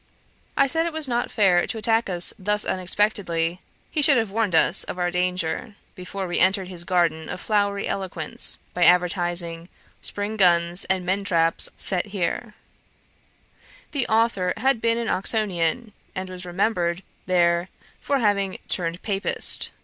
I 0.57 0.65
said 0.65 0.87
it 0.87 0.93
was 0.93 1.07
not 1.07 1.29
fair 1.29 1.67
to 1.67 1.77
attack 1.77 2.09
us 2.09 2.33
thus 2.39 2.65
unexpectedly; 2.65 3.61
he 3.91 4.01
should 4.01 4.17
have 4.17 4.31
warned 4.31 4.55
us 4.55 4.83
of 4.85 4.97
our 4.97 5.11
danger, 5.11 5.75
before 5.93 6.25
we 6.25 6.39
entered 6.39 6.69
his 6.69 6.83
garden 6.85 7.29
of 7.29 7.39
flowery 7.39 7.87
eloquence, 7.87 8.57
by 8.73 8.83
advertising, 8.83 9.69
'Spring 10.01 10.37
guns 10.37 10.85
and 10.85 11.05
men 11.05 11.23
traps 11.23 11.69
set 11.77 12.07
here.' 12.07 12.55
The 13.91 14.07
authour 14.07 14.55
had 14.57 14.81
been 14.81 14.97
an 14.97 15.07
Oxonian, 15.07 15.91
and 16.15 16.29
was 16.31 16.47
remembered 16.47 17.03
there 17.27 17.69
for 17.99 18.17
having 18.17 18.57
'turned 18.67 19.03
Papist.' 19.03 19.69